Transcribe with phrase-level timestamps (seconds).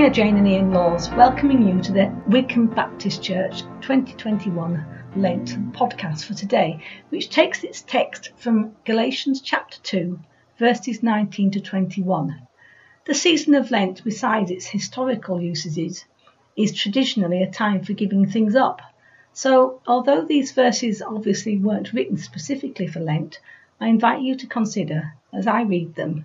[0.00, 4.82] We Jayne and Ian Lawes, welcoming you to the Wickham Baptist Church 2021
[5.14, 10.18] Lent podcast for today, which takes its text from Galatians chapter 2,
[10.58, 12.48] verses 19 to 21.
[13.04, 16.06] The season of Lent, besides its historical usages,
[16.56, 18.80] is traditionally a time for giving things up.
[19.34, 23.38] So, although these verses obviously weren't written specifically for Lent,
[23.78, 26.24] I invite you to consider, as I read them,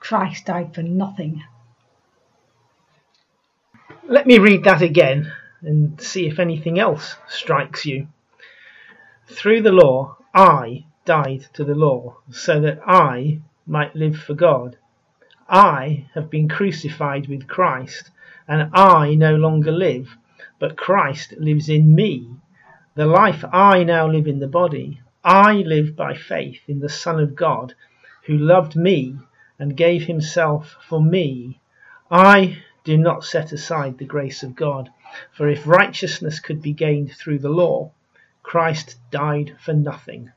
[0.00, 1.44] Christ died for nothing.
[4.06, 8.08] Let me read that again and see if anything else strikes you.
[9.26, 14.76] Through the law, I died to the law, so that I might live for God.
[15.48, 18.10] I have been crucified with Christ,
[18.46, 20.16] and I no longer live,
[20.58, 22.30] but Christ lives in me.
[22.94, 27.20] The life I now live in the body, I live by faith in the Son
[27.20, 27.74] of God,
[28.24, 29.18] who loved me
[29.58, 31.60] and gave himself for me.
[32.10, 34.90] I do not set aside the grace of God,
[35.32, 37.90] for if righteousness could be gained through the law,
[38.42, 40.32] Christ died for nothing.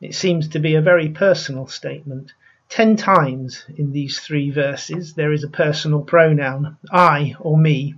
[0.00, 2.32] It seems to be a very personal statement.
[2.68, 7.94] Ten times in these three verses there is a personal pronoun, I or me.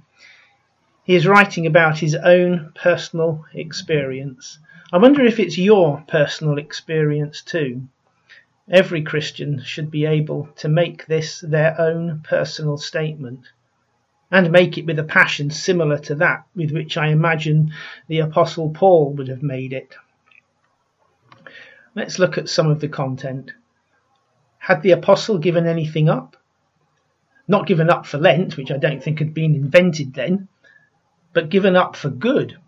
[1.04, 4.58] He is writing about his own personal experience.
[4.92, 7.88] I wonder if it's your personal experience too.
[8.68, 13.46] Every Christian should be able to make this their own personal statement
[14.28, 17.72] and make it with a passion similar to that with which I imagine
[18.08, 19.94] the Apostle Paul would have made it.
[21.94, 23.52] Let's look at some of the content.
[24.58, 26.36] Had the Apostle given anything up?
[27.46, 30.48] Not given up for Lent, which I don't think had been invented then,
[31.32, 32.58] but given up for good.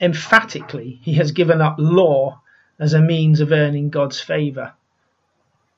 [0.00, 2.40] Emphatically, he has given up law
[2.78, 4.74] as a means of earning God's favour.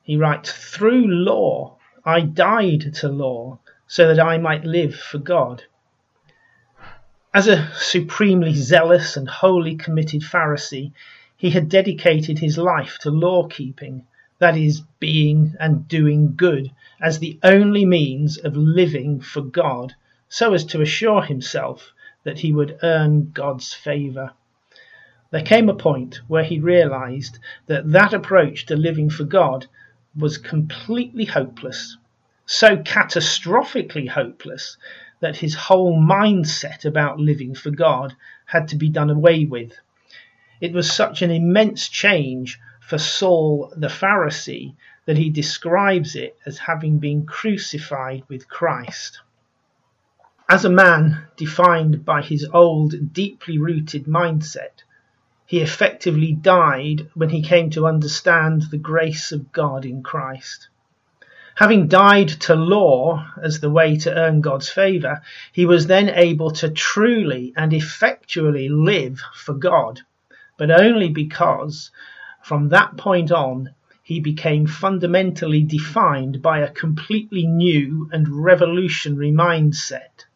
[0.09, 5.65] He writes, Through law I died to law so that I might live for God.
[7.35, 10.93] As a supremely zealous and wholly committed Pharisee,
[11.37, 14.07] he had dedicated his life to law keeping,
[14.39, 16.71] that is, being and doing good,
[17.03, 19.95] as the only means of living for God,
[20.27, 21.93] so as to assure himself
[22.25, 24.33] that he would earn God's favour.
[25.33, 29.67] There came a point where he realized that that approach to living for God
[30.19, 31.97] was completely hopeless,
[32.47, 34.77] so catastrophically hopeless
[35.21, 38.15] that his whole mindset about living for God
[38.47, 39.73] had to be done away with.
[40.61, 44.75] It was such an immense change for Saul the Pharisee
[45.05, 49.21] that he describes it as having been crucified with Christ.
[50.49, 54.83] As a man defined by his old, deeply rooted mindset,
[55.49, 60.69] he effectively died when he came to understand the grace of God in Christ.
[61.55, 66.51] Having died to law as the way to earn God's favour, he was then able
[66.51, 70.03] to truly and effectually live for God,
[70.59, 71.91] but only because
[72.43, 73.71] from that point on
[74.03, 80.27] he became fundamentally defined by a completely new and revolutionary mindset.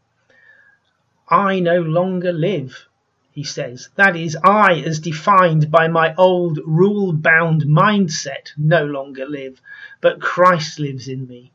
[1.28, 2.88] I no longer live,
[3.32, 3.88] he says.
[3.96, 9.60] That is, I, as defined by my old rule bound mindset, no longer live,
[10.02, 11.50] but Christ lives in me.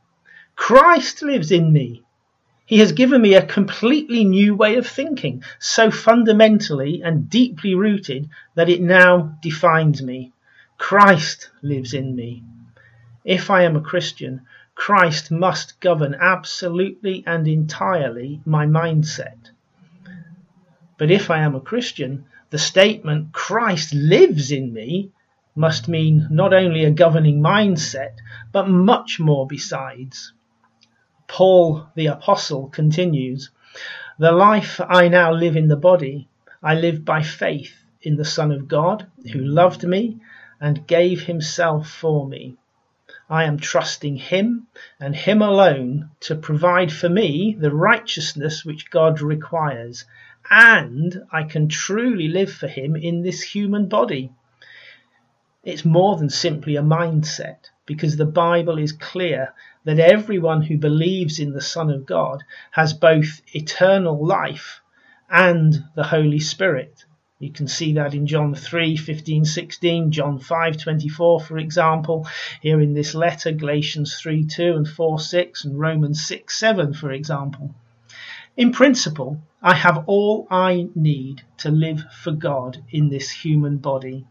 [0.56, 2.02] Christ lives in me.
[2.66, 8.28] He has given me a completely new way of thinking, so fundamentally and deeply rooted
[8.56, 10.32] that it now defines me.
[10.78, 12.42] Christ lives in me.
[13.24, 14.42] If I am a Christian,
[14.74, 19.50] Christ must govern absolutely and entirely my mindset.
[20.98, 25.12] But if I am a Christian, the statement Christ lives in me
[25.54, 28.16] must mean not only a governing mindset,
[28.50, 30.32] but much more besides.
[31.28, 33.50] Paul the Apostle continues
[34.18, 36.28] The life I now live in the body,
[36.62, 40.18] I live by faith in the Son of God, who loved me
[40.60, 42.56] and gave himself for me.
[43.30, 44.68] I am trusting Him
[44.98, 50.06] and Him alone to provide for me the righteousness which God requires
[50.50, 54.30] and I can truly live for Him in this human body.
[55.64, 59.54] It's more than simply a mindset because the Bible is clear
[59.84, 64.80] that everyone who believes in the Son of God has both eternal life
[65.30, 67.04] and the Holy Spirit.
[67.38, 72.26] You can see that in John 3 15, 16, John 5 24, for example,
[72.60, 77.12] here in this letter, Galatians 3 2 and 4 6, and Romans 6 7, for
[77.12, 77.74] example.
[78.58, 84.26] In principle, I have all I need to live for God in this human body.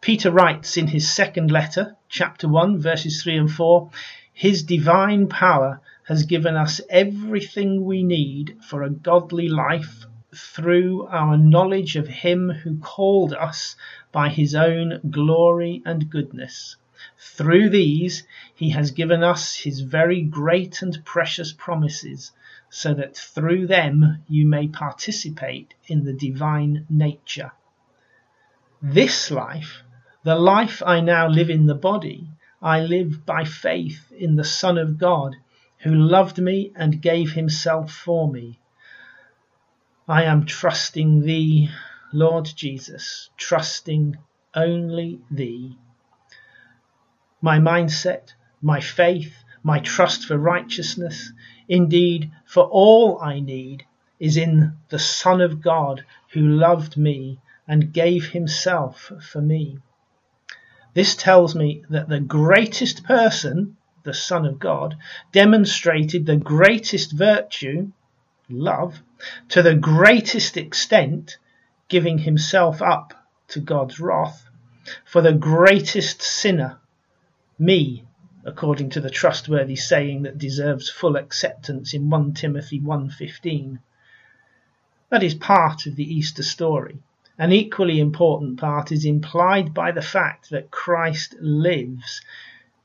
[0.00, 3.90] Peter writes in his second letter, chapter 1, verses 3 and 4
[4.32, 11.36] His divine power has given us everything we need for a godly life through our
[11.36, 13.74] knowledge of him who called us
[14.12, 16.76] by his own glory and goodness.
[17.18, 18.22] Through these
[18.54, 22.30] he has given us his very great and precious promises,
[22.72, 27.52] so that through them you may participate in the divine nature.
[28.82, 29.84] This life,
[30.24, 32.26] the life I now live in the body,
[32.60, 35.36] I live by faith in the Son of God,
[35.82, 38.58] who loved me and gave himself for me
[40.08, 41.70] I am trusting Thee,
[42.12, 44.16] Lord Jesus, trusting
[44.52, 45.78] only Thee.
[47.40, 51.32] My mindset, my faith, my trust for righteousness,
[51.68, 53.84] indeed for all I need,
[54.18, 59.78] is in the Son of God who loved me and gave himself for me.
[60.94, 64.96] This tells me that the greatest person, the Son of God,
[65.32, 67.90] demonstrated the greatest virtue
[68.50, 69.02] love,
[69.48, 71.38] to the greatest extent,
[71.88, 73.14] giving himself up
[73.48, 74.48] to God's wrath,
[75.04, 76.78] for the greatest sinner,
[77.58, 78.04] me,
[78.44, 83.78] according to the trustworthy saying that deserves full acceptance in 1 Timothy 1:15.
[85.10, 86.98] That is part of the Easter story.
[87.38, 92.20] An equally important part is implied by the fact that Christ lives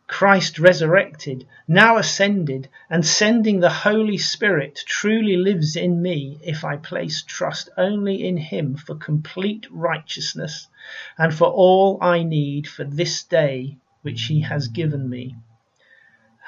[0.08, 6.78] Christ resurrected, now ascended, and sending the Holy Spirit truly lives in me if I
[6.78, 10.70] place trust only in Him for complete righteousness
[11.18, 15.36] and for all I need for this day which He has given me.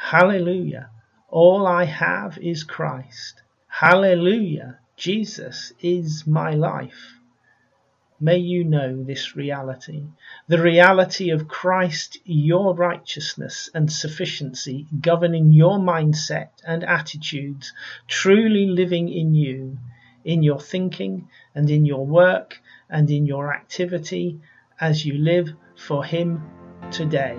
[0.02, 0.90] Hallelujah!
[1.28, 3.44] All I have is Christ.
[3.68, 4.80] Hallelujah!
[4.96, 7.20] Jesus is my life.
[8.20, 10.08] May you know this reality,
[10.48, 17.74] the reality of Christ, your righteousness and sufficiency governing your mindset and attitudes,
[18.08, 19.78] truly living in you,
[20.24, 24.40] in your thinking and in your work and in your activity
[24.80, 26.42] as you live for Him
[26.90, 27.38] today.